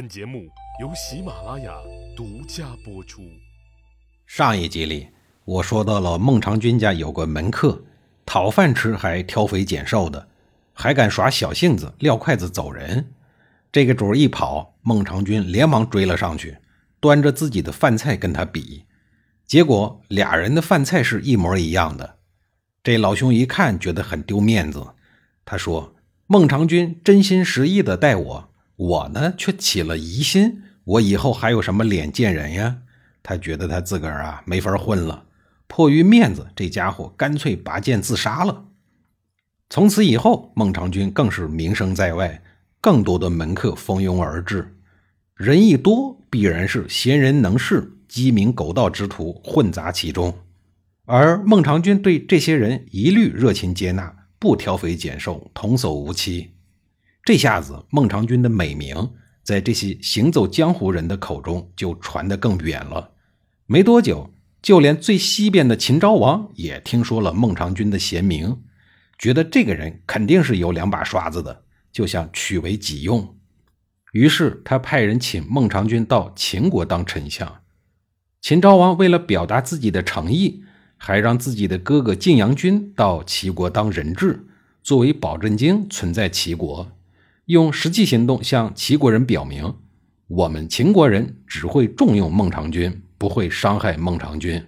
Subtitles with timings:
[0.00, 0.48] 本节目
[0.80, 1.74] 由喜马拉雅
[2.16, 3.20] 独家播出。
[4.26, 5.08] 上一集里，
[5.44, 7.84] 我说到了孟尝君家有个门客，
[8.24, 10.26] 讨饭吃还挑肥拣瘦的，
[10.72, 13.12] 还敢耍小性子撂筷子走人。
[13.70, 16.56] 这个主儿一跑，孟尝君连忙追了上去，
[16.98, 18.86] 端着自己的饭菜跟他比。
[19.46, 22.16] 结果俩人的饭菜是一模一样的。
[22.82, 24.94] 这老兄一看，觉得很丢面子。
[25.44, 25.94] 他说
[26.26, 28.46] ：“孟尝君真心实意的待我。”
[28.80, 32.78] 我呢，却起了疑心，我以后还有什么脸见人呀？
[33.22, 35.26] 他觉得他自个儿啊没法混了，
[35.66, 38.64] 迫于面子，这家伙干脆拔剑自杀了。
[39.68, 42.42] 从此以后，孟尝君更是名声在外，
[42.80, 44.74] 更多的门客蜂拥而至。
[45.34, 50.34] 人一多，必然是贤人能士、鸡鸣狗盗之徒混杂其中，
[51.04, 56.52] 而孟尝君对这些人一律热情接纳，不挑肥拣瘦，童叟无欺。
[57.22, 63.12] 这下子，孟尝君的美名在这些行走江湖人的口中就传得更远了。
[63.66, 68.62] 没多久，就连最西边的秦昭王也听说了孟尝君的贤名，
[69.18, 73.36] 觉得这个人肯定是有两把刷子的，就想取为己用。
[74.12, 77.60] 于是，他派人请孟尝君到秦国当丞相。
[78.40, 80.64] 秦昭王为了表达自己的诚意，
[80.96, 84.46] 还让自己的哥哥晋阳君到齐国当人质，
[84.82, 86.90] 作为保证金存在齐国。
[87.50, 89.74] 用实际行动向齐国人表明，
[90.28, 94.64] 我们秦国人只会重用孟尝君，不会伤害孟尝君。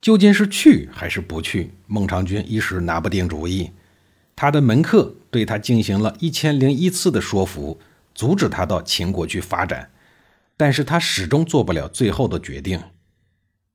[0.00, 1.72] 究竟是去还是不去？
[1.86, 3.72] 孟尝君一时拿不定主意。
[4.34, 7.78] 他的门客对他进行了一千零一次的说服，
[8.14, 9.90] 阻止他到秦国去发展，
[10.56, 12.82] 但是他始终做不了最后的决定。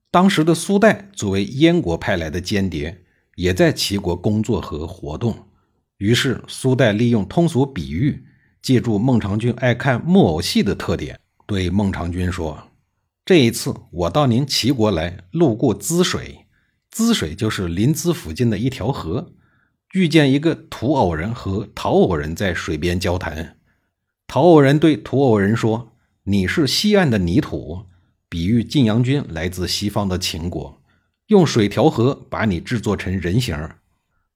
[0.09, 3.03] 当时的苏代作为燕国派来的间谍，
[3.36, 5.48] 也在齐国工作和活动。
[5.98, 8.26] 于是，苏代利用通俗比喻，
[8.62, 12.72] 借助孟尝君爱看木偶戏的特点，对孟尝君说
[13.24, 16.48] ：“这一次我到您齐国来，路过滋水，
[16.92, 19.31] 滋水就是临淄附近的一条河，
[19.94, 23.58] 遇见一个土偶人和陶偶人在水边交谈。
[24.28, 25.94] 陶偶人对土偶人说
[26.28, 27.86] ：‘你是西岸的泥土，
[28.28, 30.81] 比喻晋阳君来自西方的秦国，
[31.28, 33.58] 用水调和，把你制作成人形。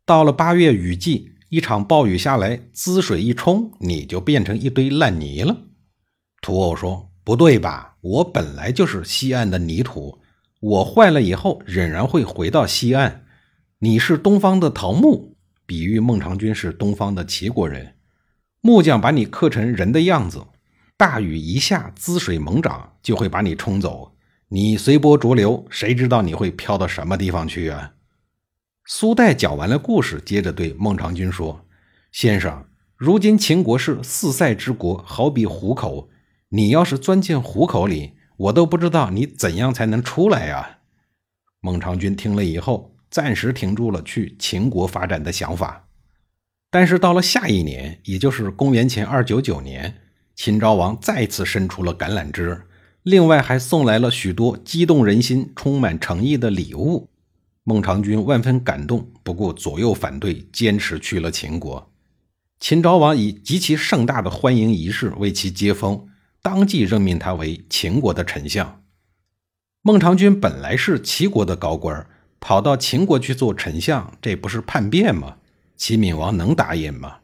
[0.05, 5.57] 到了八月雨季。’”一场暴雨下来，滋水一冲，你就变成一堆烂泥了。
[6.41, 7.97] 土偶说：“不对吧？
[8.01, 10.19] 我本来就是西岸的泥土，
[10.59, 13.25] 我坏了以后仍然会回到西岸。
[13.79, 17.95] 你是东方的桃木，比喻孟尝君是东方的齐国人。
[18.61, 20.45] 木匠把你刻成人的样子，
[20.97, 24.15] 大雨一下，滋水猛涨，就会把你冲走。
[24.49, 27.93] 你随波逐流，谁知道你会飘到什么地方去啊？”
[28.91, 31.63] 苏代讲完了故事，接着对孟尝君说
[32.11, 32.65] ：“先生，
[32.97, 36.09] 如今秦国是四塞之国，好比虎口。
[36.49, 40.79] 你要是钻进虎口里，我都不知道你怎样才能出来呀。”
[41.61, 45.87] 孟尝君听了以后，暂时停住了去秦国发展的想法。
[46.71, 50.01] 但是到了下一年，也就是公元前二九九年，
[50.33, 52.63] 秦昭王再次伸出了橄榄枝，
[53.03, 57.07] 另外还送来了许多激动人心、充满诚意的礼物。
[57.63, 61.91] 孟尝君万分感动，不顾左右反对，坚持去了秦国。
[62.59, 66.07] 秦昭王以极其盛大的欢迎仪式为其接风，
[66.41, 68.81] 当即任命他为秦国的丞相。
[69.81, 72.05] 孟尝君本来是齐国的高官，
[72.39, 75.37] 跑到秦国去做丞相，这不是叛变吗？
[75.77, 77.19] 齐闵王能答应吗？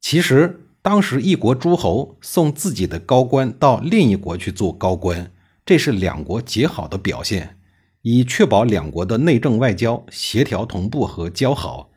[0.00, 5.32] 其实，当时一国诸侯送自己的高官到另一国去做高官，
[5.64, 7.58] 这是两国结好的表现。
[8.02, 11.90] 以确保两国的内政外交协调同步和交好，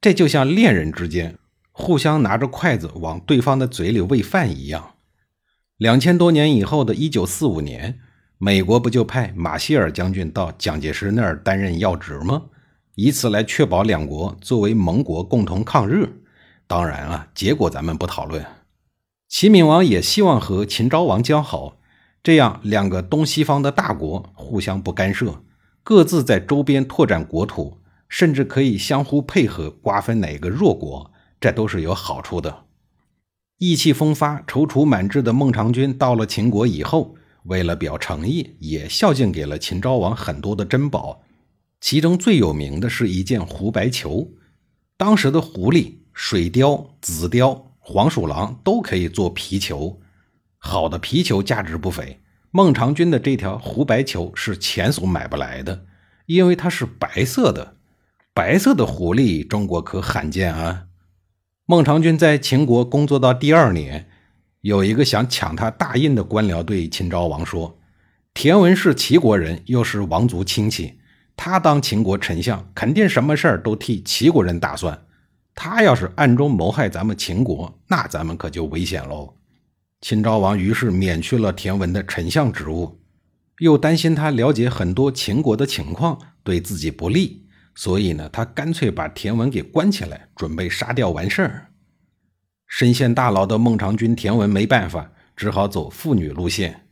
[0.00, 1.38] 这就像恋人之间
[1.70, 4.94] 互相拿着筷子往对方的嘴里喂饭一样。
[5.76, 8.00] 两千多年以后的一九四五年，
[8.38, 12.44] 美国不就派马歇尔将军到蒋介石那儿担任要职吗？
[12.96, 16.22] 以此来确保两国作为盟国共同抗日。
[16.66, 18.44] 当然啊，结果咱们不讨论。
[19.28, 21.76] 齐闵王也希望和秦昭王交好。
[22.22, 25.42] 这样，两个东西方的大国互相不干涉，
[25.82, 31.10] 各自在周边拓展国土，甚至可以相互配合，瓜分哪个弱国，
[31.40, 32.64] 这都是有好处的。
[33.58, 41.22] 意气风发、踌躇满志的孟尝君到了秦国以后，为了表诚意，也孝敬给了秦昭王很多的珍宝，
[41.80, 44.36] 其中最有名的是一件狐白裘。
[44.96, 50.00] 当时的狐狸、水貂、紫貂、黄鼠狼都可以做皮裘。
[50.58, 52.18] 好的皮裘价值不菲，
[52.56, 55.84] 孟尝君的这条狐白裘是钱所买不来的，
[56.24, 57.76] 因为它是白色的。
[58.32, 60.84] 白色的狐狸，中国可罕见啊！
[61.66, 64.08] 孟尝君在秦国工作到第二年，
[64.62, 67.78] 有一个想抢他大印的官僚对秦昭王说
[68.32, 70.94] ：“田文是齐国人，又是王族亲戚，
[71.36, 74.98] 他当秦国丞相，肯定什么事儿都替齐国人打算。
[75.54, 79.34] 他要是暗中谋害咱们秦国，那咱们可就危险喽。”
[80.00, 83.00] 秦昭王于是免去了田文的丞相职务，
[83.58, 91.72] 又担心他了解很多秦国的情况对自己不利，所以呢，他干脆把田文给关起来，准备杀掉完事儿。
[92.68, 96.88] 身陷大牢的孟尝君田文没办法，只好走妇女路线。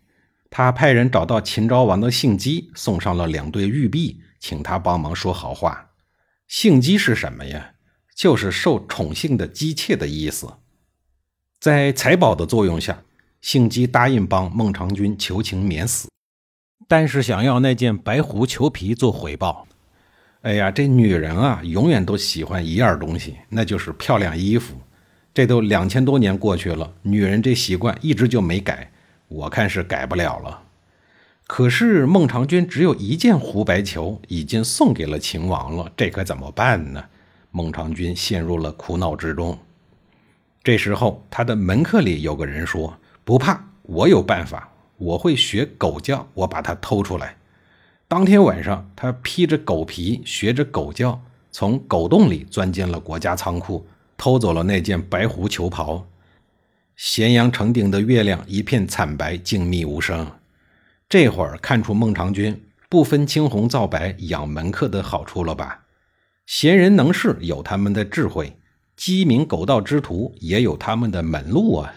[0.49, 5.91] 他派人找到秦昭王的信姬，送上了两对玉璧，请他帮忙说好话。
[6.47, 7.73] 信姬是什么呀？
[8.17, 10.49] 就是受宠幸的姬妾的意思。
[11.65, 13.05] 在财宝的作用下，
[13.41, 16.11] 信姬答应帮孟尝君求情免死，
[16.87, 19.67] 但是想要那件白狐裘皮做回报。
[20.43, 24.75] 哎呀，这女人啊，永远都喜欢一样东西，那就是漂亮衣服。
[25.33, 28.93] 这都两千多年过去了，女人这习惯一直就没改，
[29.29, 30.65] 我看是改不了了。
[31.47, 37.03] 可是孟尝君只有一件狐白裘，已经送给了秦王了，这可怎么办呢？
[37.51, 39.59] 孟尝君陷入了苦恼之中。
[40.65, 47.37] 这时候，他的门客里有个人说：“不怕，我有办法，我会学狗叫，我把它偷出来。”
[48.09, 51.21] 当天晚上，他披着狗皮，学着狗叫，
[51.51, 53.87] 从狗洞里钻进了国家仓库。
[54.17, 56.07] 偷走了那件白狐裘袍，
[56.95, 60.31] 咸阳城顶的月亮一片惨白，静谧无声。
[61.09, 65.81] 这会儿看出孟尝君不分青红皂白养门客的好处了吧？
[66.47, 68.57] 贤人能士有他们的智慧，
[68.97, 71.95] 鸡鸣狗盗之徒也有他们的门路啊。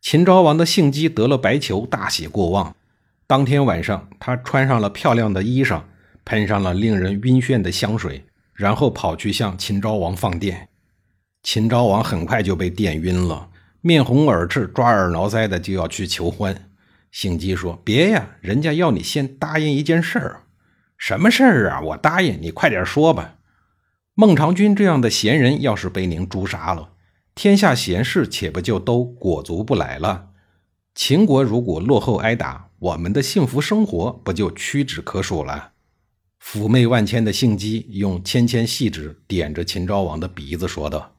[0.00, 2.74] 秦昭王的姓姬得了白球，大喜过望。
[3.26, 5.82] 当天晚上，他穿上了漂亮的衣裳，
[6.24, 10.68] 喷上了令人晕眩的香水，然后跑去向秦昭王放电。
[11.42, 13.48] 秦昭王很快就被电晕了，
[13.80, 16.68] 面红耳赤、抓耳挠腮的就要去求欢。
[17.10, 20.40] 姓姬说：“别呀，人家要你先答应一件事儿。
[20.98, 21.80] 什么事儿啊？
[21.80, 23.36] 我答应你，快点说吧。
[24.16, 26.90] 孟尝君这样的贤人，要是被您诛杀了，
[27.34, 30.28] 天下贤士岂不就都裹足不来了？
[30.94, 35.72] 秦国如果落后挨打，我们的幸福生活不就屈指可数了？”
[36.40, 41.16] 妩媚万千的姓姬用纤纤细指点着秦昭王的鼻子，说道。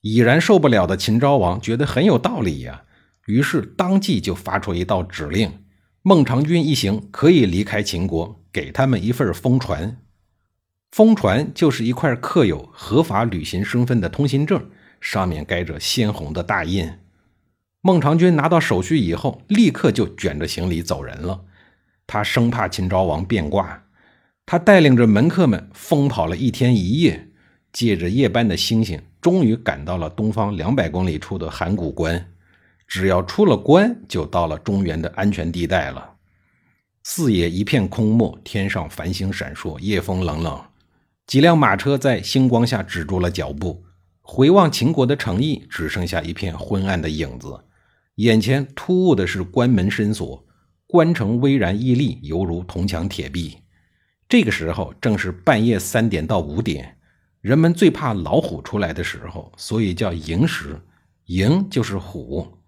[0.00, 2.84] 已然受不了的秦昭王觉得很有道理呀，
[3.26, 5.64] 于是当即就发出一道指令：
[6.02, 9.96] 孟尝君一行可以离开秦国，给他们一份封传。
[10.90, 14.70] 封传就是一块刻有合法旅行身份的通行证，
[15.00, 16.92] 上面盖着鲜红的大印。
[17.80, 21.42] 孟尝君拿到手续以后，立刻就卷着行李走人了。
[22.06, 23.84] 他生怕秦昭王变卦，
[24.44, 27.28] 他带领着门客们疯跑了一天一夜。
[27.72, 32.32] 借着夜班的星星，终于赶到了东方两百公里处的函谷关。
[32.88, 36.14] 只要出了关，就到了中原的安全地带了。
[37.04, 40.60] 四野一片空漠，天上繁星闪烁，夜风冷冷。
[41.30, 43.84] 几辆马车在星光下止住了脚步。
[44.20, 47.66] 回望秦国的城邑，只剩下一片昏暗的影子。
[48.16, 50.44] 眼前突兀的是关门深锁，
[50.88, 53.58] 关城巍然屹立，犹如铜墙铁壁。
[54.28, 56.98] 这个时候正是半夜三点到五点。
[57.40, 60.80] 人们最怕老虎出来的时候，所以叫寅时。
[61.26, 62.58] 寅就是虎。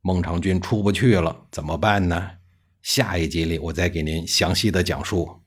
[0.00, 2.30] 孟尝君出不去了，怎么办呢？
[2.82, 5.40] 下一集里我再给您详细的讲述。